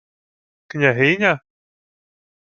—Княгиня? 0.71 1.33